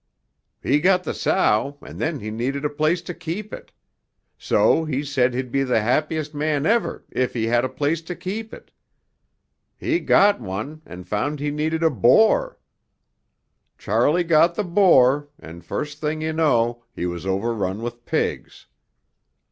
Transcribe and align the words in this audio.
He 0.63 0.79
got 0.79 1.03
the 1.03 1.13
sow 1.13 1.77
and 1.83 1.99
then 1.99 2.19
he 2.21 2.31
needed 2.31 2.65
a 2.65 2.71
place 2.71 3.03
to 3.03 3.13
keep 3.13 3.53
it. 3.53 3.71
So 4.35 4.83
he 4.83 5.03
said 5.03 5.35
he'd 5.35 5.51
be 5.51 5.61
the 5.61 5.79
happiest 5.81 6.33
man 6.33 6.65
ever 6.65 7.05
if 7.11 7.35
he 7.35 7.45
had 7.45 7.63
a 7.63 7.69
place 7.69 8.01
to 8.09 8.15
keep 8.15 8.51
it. 8.51 8.71
He 9.77 9.99
got 9.99 10.41
one 10.41 10.81
and 10.87 11.07
found 11.07 11.39
he 11.39 11.51
needed 11.51 11.83
a 11.83 11.91
boar. 11.91 12.57
Charley 13.77 14.23
got 14.23 14.55
the 14.55 14.63
boar 14.63 15.29
and 15.37 15.63
first 15.63 16.01
thing 16.01 16.19
you 16.23 16.33
know 16.33 16.83
he 16.95 17.05
was 17.05 17.27
overrun 17.27 17.83
with 17.83 18.03
pigs. 18.03 18.65